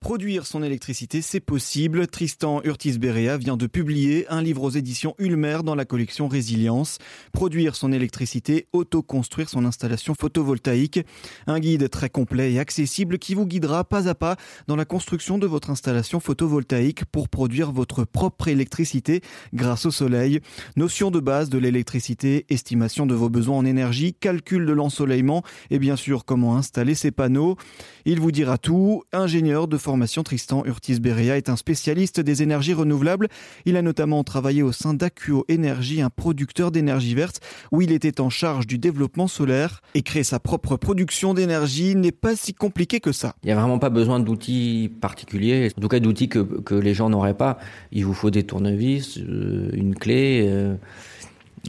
Produire 0.00 0.46
son 0.46 0.62
électricité, 0.62 1.20
c'est 1.22 1.40
possible. 1.40 2.06
Tristan 2.06 2.60
Urtis-Berea 2.62 3.38
vient 3.38 3.56
de 3.56 3.66
publier 3.66 4.26
un 4.28 4.42
livre 4.42 4.62
aux 4.62 4.70
éditions 4.70 5.14
Ulmer 5.18 5.60
dans 5.64 5.74
la 5.74 5.84
collection 5.86 6.28
Résilience. 6.28 6.98
Produire 7.32 7.74
son 7.74 7.90
électricité, 7.90 8.68
auto-construire 8.72 9.48
son 9.48 9.64
installation 9.64 10.14
photovoltaïque. 10.14 11.00
Un 11.46 11.58
guide 11.58 11.88
très 11.88 12.10
complet 12.10 12.52
et 12.52 12.60
accessible 12.60 13.18
qui 13.18 13.34
vous 13.34 13.46
guidera 13.46 13.84
pas 13.84 14.06
à 14.08 14.14
pas 14.14 14.36
dans 14.68 14.76
la 14.76 14.84
construction 14.84 15.38
de 15.38 15.46
votre 15.46 15.70
installation 15.70 16.20
photovoltaïque 16.20 17.06
pour 17.06 17.28
produire 17.28 17.72
votre 17.72 18.04
propre 18.04 18.48
électricité 18.48 19.22
grâce 19.54 19.86
au 19.86 19.90
soleil. 19.90 20.40
Notion 20.76 21.10
de 21.10 21.20
base 21.20 21.48
de 21.48 21.58
l'électricité, 21.58 22.44
estimation 22.48 23.06
de 23.06 23.14
vos 23.14 23.30
besoins 23.30 23.58
en 23.58 23.64
énergie, 23.64 24.14
calcul 24.14 24.66
de 24.66 24.72
l'ensoleillement 24.72 25.42
et 25.70 25.80
bien 25.80 25.96
sûr 25.96 26.24
comment 26.26 26.56
installer 26.56 26.94
ces 26.94 27.10
panneaux. 27.10 27.56
Il 28.04 28.20
vous 28.20 28.30
dira 28.30 28.58
tout. 28.58 29.02
Ingénieur 29.12 29.66
de 29.66 29.78
formation, 29.86 30.24
Tristan 30.24 30.64
Urtis-Berea 30.66 31.36
est 31.36 31.48
un 31.48 31.54
spécialiste 31.54 32.18
des 32.18 32.42
énergies 32.42 32.74
renouvelables. 32.74 33.28
Il 33.66 33.76
a 33.76 33.82
notamment 33.82 34.24
travaillé 34.24 34.64
au 34.64 34.72
sein 34.72 34.94
d'Acuo 34.94 35.44
Énergie, 35.48 36.02
un 36.02 36.10
producteur 36.10 36.72
d'énergie 36.72 37.14
verte, 37.14 37.40
où 37.70 37.82
il 37.82 37.92
était 37.92 38.20
en 38.20 38.28
charge 38.28 38.66
du 38.66 38.78
développement 38.78 39.28
solaire. 39.28 39.82
Et 39.94 40.02
créer 40.02 40.24
sa 40.24 40.40
propre 40.40 40.76
production 40.76 41.34
d'énergie 41.34 41.94
n'est 41.94 42.10
pas 42.10 42.34
si 42.34 42.52
compliqué 42.52 42.98
que 42.98 43.12
ça. 43.12 43.36
Il 43.44 43.46
n'y 43.46 43.52
a 43.52 43.54
vraiment 43.54 43.78
pas 43.78 43.88
besoin 43.88 44.18
d'outils 44.18 44.90
particuliers, 45.00 45.70
en 45.78 45.80
tout 45.80 45.86
cas 45.86 46.00
d'outils 46.00 46.28
que, 46.28 46.74
les 46.74 46.94
gens 46.94 47.08
n'auraient 47.08 47.34
pas. 47.34 47.58
Il 47.92 48.06
vous 48.06 48.14
faut 48.14 48.32
des 48.32 48.42
tournevis, 48.42 49.18
euh, 49.18 49.70
une 49.72 49.94
clé. 49.94 50.46
Euh, 50.48 50.74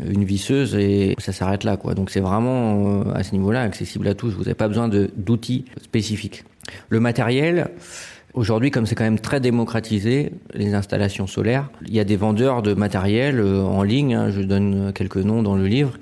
une 0.06 0.26
visseuse 0.26 0.76
et 0.76 1.16
ça 1.18 1.32
s'arrête 1.32 1.64
là. 1.64 1.76
Donc 1.96 2.12
c'est 2.12 2.20
vraiment 2.20 3.02
euh, 3.02 3.14
à 3.16 3.24
ce 3.24 3.32
niveau-là 3.32 3.62
accessible 3.62 4.08
à 4.08 4.14
tous. 4.14 4.32
Vous 4.32 4.44
n'avez 4.44 4.54
pas 4.54 4.68
besoin 4.68 4.88
d'outils 4.90 5.66
spécifiques. 5.82 6.44
Le 6.90 7.00
matériel, 7.00 7.70
aujourd'hui 8.38 8.70
comme 8.72 8.86
c'est 8.86 8.96
quand 8.96 9.04
même 9.04 9.20
très 9.20 9.40
démocratisé, 9.40 10.32
les 10.54 10.74
installations 10.74 11.28
solaires, 11.28 11.70
il 11.86 11.94
y 11.94 12.00
a 12.00 12.04
des 12.04 12.16
vendeurs 12.16 12.62
de 12.62 12.74
matériel 12.74 13.40
euh, 13.40 13.64
en 13.64 13.84
ligne, 13.84 14.14
hein, 14.14 14.30
je 14.30 14.42
donne 14.42 14.94
quelques 14.94 15.18
noms 15.18 15.42
dans 15.42 15.56
le 15.56 15.66
livre, 15.66 15.98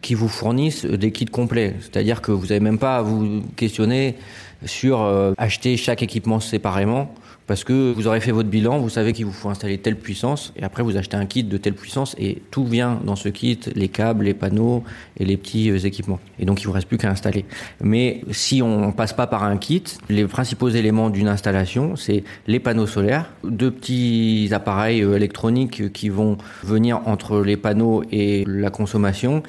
qui 0.00 0.14
vous 0.14 0.28
fournissent 0.28 0.86
des 0.86 1.12
kits 1.12 1.26
complets. 1.26 1.74
C'est-à-dire 1.80 2.22
que 2.22 2.32
vous 2.32 2.46
n'avez 2.46 2.60
même 2.60 2.78
pas 2.78 2.96
à 2.96 3.02
vous 3.02 3.42
questionner 3.56 4.16
sur 4.64 5.02
euh, 5.02 5.32
acheter 5.36 5.76
chaque 5.76 6.02
équipement 6.02 6.40
séparément 6.40 7.14
parce 7.46 7.64
que 7.64 7.92
vous 7.92 8.06
aurez 8.06 8.20
fait 8.20 8.32
votre 8.32 8.48
bilan, 8.48 8.78
vous 8.78 8.88
savez 8.88 9.12
qu'il 9.12 9.26
vous 9.26 9.32
faut 9.32 9.48
installer 9.48 9.78
telle 9.78 9.96
puissance, 9.96 10.52
et 10.56 10.62
après 10.62 10.82
vous 10.82 10.96
achetez 10.96 11.16
un 11.16 11.26
kit 11.26 11.44
de 11.44 11.56
telle 11.56 11.74
puissance, 11.74 12.14
et 12.18 12.42
tout 12.50 12.64
vient 12.64 13.00
dans 13.04 13.16
ce 13.16 13.28
kit, 13.28 13.60
les 13.74 13.88
câbles, 13.88 14.24
les 14.24 14.34
panneaux 14.34 14.82
et 15.18 15.24
les 15.24 15.36
petits 15.36 15.70
euh, 15.70 15.78
équipements. 15.78 16.20
Et 16.38 16.46
donc 16.46 16.62
il 16.62 16.66
vous 16.66 16.72
reste 16.72 16.88
plus 16.88 16.98
qu'à 16.98 17.10
installer. 17.10 17.44
Mais 17.80 18.22
si 18.30 18.62
on 18.62 18.92
passe 18.92 19.12
pas 19.12 19.26
par 19.26 19.44
un 19.44 19.56
kit, 19.56 19.84
les 20.08 20.26
principaux 20.26 20.68
éléments 20.68 21.10
d'une 21.10 21.28
installation, 21.28 21.96
c'est 21.96 22.24
les 22.46 22.60
panneaux 22.60 22.86
solaires, 22.86 23.30
deux 23.44 23.70
petits 23.70 24.48
appareils 24.52 25.02
euh, 25.02 25.16
électroniques 25.16 25.92
qui 25.92 26.08
vont 26.08 26.38
venir 26.62 27.00
entre 27.06 27.40
les 27.40 27.56
panneaux 27.56 28.02
et 28.10 28.44
la 28.46 28.70
consommation, 28.70 29.42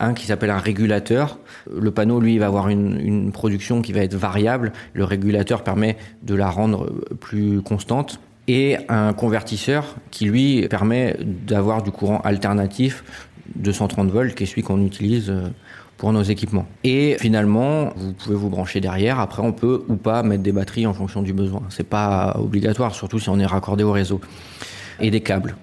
un 0.00 0.14
qui 0.14 0.26
s'appelle 0.26 0.50
un 0.50 0.58
régulateur. 0.58 1.38
Le 1.74 1.90
panneau, 1.90 2.20
lui, 2.20 2.38
va 2.38 2.46
avoir 2.46 2.68
une, 2.68 3.32
production 3.32 3.82
qui 3.82 3.92
va 3.92 4.00
être 4.00 4.14
variable. 4.14 4.72
Le 4.92 5.04
régulateur 5.04 5.62
permet 5.62 5.96
de 6.22 6.34
la 6.34 6.50
rendre 6.50 6.90
plus 7.20 7.62
constante. 7.62 8.20
Et 8.48 8.76
un 8.88 9.12
convertisseur 9.12 9.94
qui, 10.10 10.24
lui, 10.24 10.66
permet 10.68 11.16
d'avoir 11.20 11.82
du 11.82 11.92
courant 11.92 12.20
alternatif 12.22 13.04
de 13.54 13.70
130 13.70 14.10
volts, 14.10 14.34
qui 14.34 14.42
est 14.42 14.46
celui 14.46 14.62
qu'on 14.62 14.84
utilise 14.84 15.30
euh, 15.30 15.48
pour 15.96 16.12
nos 16.12 16.22
équipements. 16.22 16.66
Et 16.82 17.16
finalement, 17.20 17.92
vous 17.96 18.12
pouvez 18.12 18.34
vous 18.34 18.48
brancher 18.48 18.80
derrière. 18.80 19.20
Après, 19.20 19.42
on 19.42 19.52
peut 19.52 19.84
ou 19.88 19.94
pas 19.94 20.24
mettre 20.24 20.42
des 20.42 20.50
batteries 20.50 20.86
en 20.86 20.94
fonction 20.94 21.22
du 21.22 21.32
besoin. 21.32 21.62
C'est 21.68 21.88
pas 21.88 22.36
obligatoire, 22.40 22.94
surtout 22.94 23.20
si 23.20 23.28
on 23.28 23.38
est 23.38 23.46
raccordé 23.46 23.84
au 23.84 23.92
réseau. 23.92 24.20
Et 24.98 25.10
des 25.10 25.20
câbles. 25.20 25.54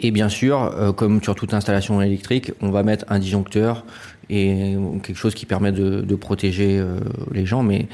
Et 0.00 0.10
bien 0.10 0.28
sûr, 0.28 0.62
euh, 0.62 0.92
comme 0.92 1.22
sur 1.22 1.34
toute 1.34 1.54
installation 1.54 2.00
électrique, 2.00 2.52
on 2.60 2.70
va 2.70 2.82
mettre 2.82 3.04
un 3.08 3.18
disjoncteur 3.18 3.84
et 4.30 4.76
quelque 5.02 5.16
chose 5.16 5.34
qui 5.34 5.46
permet 5.46 5.72
de, 5.72 6.02
de 6.02 6.14
protéger 6.14 6.78
euh, 6.78 7.00
les 7.32 7.46
gens. 7.46 7.62
Mais 7.62 7.86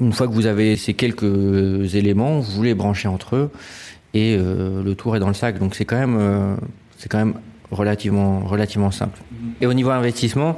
une 0.00 0.12
fois 0.12 0.26
que 0.26 0.32
vous 0.32 0.46
avez 0.46 0.76
ces 0.76 0.94
quelques 0.94 1.94
éléments, 1.94 2.40
vous 2.40 2.62
les 2.62 2.74
branchez 2.74 3.08
entre 3.08 3.36
eux 3.36 3.50
et 4.14 4.36
euh, 4.38 4.82
le 4.82 4.94
tour 4.94 5.16
est 5.16 5.20
dans 5.20 5.28
le 5.28 5.34
sac. 5.34 5.58
Donc 5.58 5.74
c'est 5.74 5.84
quand 5.84 5.98
même, 5.98 6.56
c'est 6.96 7.08
quand 7.08 7.18
même 7.18 7.34
relativement, 7.70 8.40
relativement 8.40 8.90
simple. 8.90 9.18
Et 9.60 9.66
au 9.66 9.74
niveau 9.74 9.90
investissement, 9.90 10.56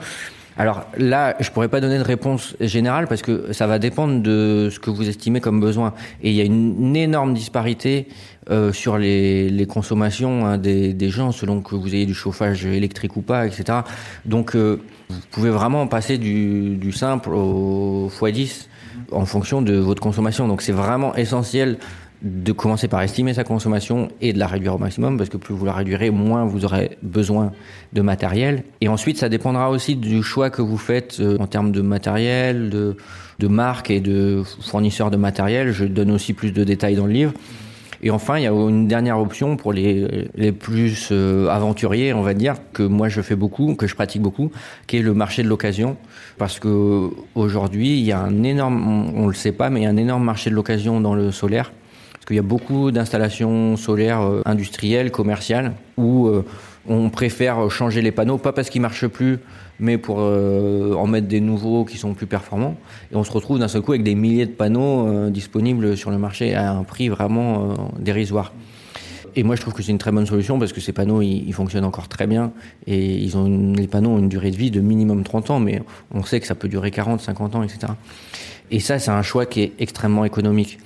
alors 0.59 0.87
là, 0.97 1.37
je 1.39 1.51
pourrais 1.51 1.69
pas 1.69 1.81
donner 1.81 1.99
de 1.99 2.03
réponse 2.03 2.57
générale 2.61 3.07
parce 3.07 3.23
que 3.23 3.53
ça 3.53 3.69
va 3.69 3.79
dépendre 3.79 4.21
de 4.21 4.69
ce 4.73 4.81
que 4.81 4.91
vous 4.91 5.09
estimez 5.09 5.41
comme 5.41 5.61
besoin. 5.61 5.95
Et 6.21 6.31
il 6.31 6.37
y 6.37 6.41
a 6.41 6.45
une, 6.45 6.97
énorme 6.97 7.33
disparité 7.33 8.09
euh, 8.51 8.73
sur 8.73 8.99
les, 8.99 9.51
les 9.51 9.67
consommations 9.67 10.47
hein, 10.47 10.59
des, 10.59 10.95
des, 10.95 11.11
gens 11.11 11.31
selon 11.31 11.61
que 11.61 11.77
vous 11.77 11.95
ayez 11.95 12.07
du 12.07 12.15
chauffage 12.15 12.67
électrique 12.67 13.17
ou 13.17 13.23
pas, 13.23 13.47
etc. 13.47 13.81
Donc 14.25 14.57
euh, 14.57 14.81
vous 15.09 15.21
pouvez 15.31 15.51
vraiment 15.51 15.87
passer 15.87 16.19
du, 16.19 16.77
du 16.77 16.91
simple 16.91 17.31
au 17.35 18.11
x10 18.11 18.67
en 19.13 19.27
fonction 19.27 19.63
de 19.63 19.75
votre 19.75 20.03
consommation. 20.03 20.49
Donc 20.49 20.63
c'est 20.63 20.73
vraiment 20.73 21.15
essentiel 21.15 21.79
de 22.23 22.53
commencer 22.53 22.89
par 22.89 23.03
estimer 23.03 23.33
sa 23.33 23.45
consommation 23.45 24.09
et 24.21 24.33
de 24.33 24.39
la 24.39 24.49
réduire 24.49 24.75
au 24.75 24.79
maximum, 24.79 25.17
parce 25.17 25.31
que 25.31 25.37
plus 25.37 25.55
vous 25.55 25.65
la 25.65 25.73
réduirez, 25.73 26.11
moins 26.11 26.45
vous 26.45 26.65
aurez 26.65 26.99
besoin 27.03 27.53
de 27.93 28.03
matériel. 28.03 28.65
Et 28.81 28.89
ensuite, 28.89 29.19
ça 29.19 29.29
dépendra 29.29 29.71
aussi 29.71 29.95
du 29.95 30.23
choix 30.23 30.51
que 30.51 30.63
vous 30.63 30.79
faites 30.79 31.19
euh, 31.21 31.37
en 31.39 31.47
termes 31.47 31.71
de 31.71 31.81
matériel, 31.81 32.71
de, 32.71 32.97
de 33.39 33.47
marque 33.47 33.91
et 33.91 34.01
de 34.01 34.43
fournisseurs 34.63 35.11
de 35.11 35.17
matériel. 35.17 35.71
Je 35.71 35.85
donne 35.85 36.11
aussi 36.11 36.33
plus 36.33 36.53
de 36.53 36.65
détails 36.65 36.97
dans 36.97 37.07
le 37.07 37.13
livre. 37.13 37.33
Et 38.01 38.11
enfin, 38.11 38.39
il 38.39 38.45
y 38.45 38.47
a 38.47 38.53
une 38.53 38.87
dernière 38.87 39.19
option 39.19 39.57
pour 39.57 39.73
les, 39.73 40.29
les 40.37 40.53
plus 40.53 41.09
euh, 41.11 41.49
aventuriers, 41.49 42.13
on 42.13 42.23
va 42.23 42.33
dire, 42.33 42.55
que 42.73 42.85
moi 42.85 43.09
je 43.09 43.21
fais 43.21 43.35
beaucoup, 43.35 43.75
que 43.75 43.89
je 43.89 43.95
pratique 43.97 44.23
beaucoup, 44.23 44.53
qui 44.87 44.99
est 44.99 45.03
le 45.03 45.15
marché 45.15 45.43
de 45.43 45.49
l'occasion. 45.49 45.97
Parce 46.37 46.61
que 46.61 47.11
aujourd'hui, 47.35 47.99
il 47.99 48.05
y 48.05 48.13
a 48.13 48.21
un 48.21 48.43
énorme, 48.45 48.87
on, 49.17 49.25
on 49.25 49.27
le 49.27 49.35
sait 49.35 49.53
pas, 49.53 49.69
mais 49.71 49.81
il 49.81 49.83
y 49.85 49.87
a 49.87 49.91
un 49.91 49.97
énorme 49.97 50.25
marché 50.25 50.51
de 50.51 50.55
l'occasion 50.55 51.01
dans 51.01 51.15
le 51.15 51.33
solaire 51.33 51.73
qu'il 52.29 52.37
y 52.37 52.41
a 52.41 52.43
beaucoup 52.43 52.91
d'installations 52.91 53.77
solaires 53.79 54.21
euh, 54.21 54.43
industrielles, 54.45 55.11
commerciales, 55.11 55.73
où 55.97 56.27
euh, 56.27 56.45
on 56.87 57.09
préfère 57.09 57.71
changer 57.71 58.03
les 58.03 58.13
panneaux, 58.13 58.37
pas 58.37 58.53
parce 58.53 58.69
qu'ils 58.69 58.83
marchent 58.83 59.07
plus, 59.07 59.39
mais 59.81 59.97
pour 59.97 60.19
euh, 60.21 60.93
en 60.93 61.07
mettre 61.07 61.27
des 61.27 61.41
nouveaux 61.41 61.87
qui 61.87 61.97
sont 61.97 62.13
plus 62.13 62.27
performants. 62.27 62.77
Et 63.11 63.17
on 63.17 63.25
se 63.25 63.33
retrouve 63.33 63.59
d'un 63.59 63.69
seul 63.69 63.81
coup 63.81 63.93
avec 63.93 64.03
des 64.03 64.15
milliers 64.15 64.45
de 64.45 64.53
panneaux 64.53 65.31
disponibles 65.31 65.97
sur 65.97 66.11
le 66.11 66.19
marché 66.19 66.55
à 66.55 66.73
un 66.73 66.85
prix 66.85 67.09
vraiment 67.09 67.75
dérisoire. 67.99 68.53
Et 69.39 69.45
moi, 69.45 69.55
je 69.55 69.61
trouve 69.61 69.73
que 69.73 69.85
c'est 69.85 69.93
une 69.93 69.99
très 69.99 70.11
bonne 70.11 70.27
solution 70.27 70.59
parce 70.59 70.73
que 70.73 70.81
ces 70.81 70.91
panneaux, 70.91 71.23
ils, 71.23 71.53
fonctionnent 71.53 71.85
encore 71.85 72.09
très 72.09 72.27
bien 72.27 72.51
et 72.89 73.19
ils 73.19 73.37
ont 73.37 73.73
les 73.73 73.87
panneaux 73.87 74.11
ont 74.11 74.19
une 74.19 74.29
durée 74.29 74.51
de 74.51 74.57
vie 74.57 74.73
de 74.73 74.81
minimum 74.81 75.23
30 75.23 75.51
ans, 75.51 75.61
mais 75.61 75.81
on 76.11 76.25
sait 76.25 76.41
que 76.41 76.47
ça 76.49 76.57
peut 76.57 76.67
durer 76.67 76.91
40, 76.91 77.21
50 77.21 77.55
ans, 77.55 77.63
etc. 77.63 77.93
Et 78.73 78.81
ça, 78.81 78.99
c'est 78.99 79.13
un 79.13 79.23
choix 79.23 79.47
qui 79.47 79.63
est 79.63 79.73
extrêmement 79.79 80.25
économique. 80.25 80.81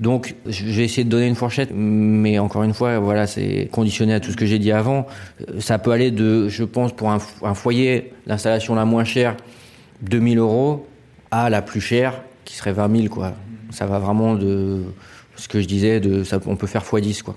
Donc, 0.00 0.36
je 0.46 0.64
vais 0.64 0.84
essayer 0.84 1.04
de 1.04 1.10
donner 1.10 1.26
une 1.26 1.34
fourchette, 1.34 1.68
mais 1.74 2.38
encore 2.38 2.62
une 2.62 2.72
fois, 2.72 2.98
voilà, 2.98 3.26
c'est 3.26 3.68
conditionné 3.70 4.14
à 4.14 4.20
tout 4.20 4.30
ce 4.30 4.38
que 4.38 4.46
j'ai 4.46 4.58
dit 4.58 4.72
avant. 4.72 5.06
Ça 5.58 5.78
peut 5.78 5.90
aller 5.90 6.10
de, 6.10 6.48
je 6.48 6.64
pense, 6.64 6.96
pour 6.96 7.10
un, 7.10 7.18
un 7.42 7.52
foyer, 7.52 8.14
l'installation 8.24 8.74
la 8.74 8.86
moins 8.86 9.04
chère, 9.04 9.36
2000 10.00 10.38
euros, 10.38 10.86
à 11.30 11.50
la 11.50 11.60
plus 11.60 11.82
chère, 11.82 12.22
qui 12.46 12.56
serait 12.56 12.72
20 12.72 13.02
000, 13.02 13.14
quoi. 13.14 13.34
Ça 13.68 13.84
va 13.84 13.98
vraiment 13.98 14.34
de 14.34 14.84
ce 15.36 15.46
que 15.46 15.60
je 15.60 15.66
disais, 15.66 16.00
de, 16.00 16.24
ça, 16.24 16.40
on 16.46 16.56
peut 16.56 16.66
faire 16.66 16.84
x10, 16.84 17.20
quoi. 17.20 17.36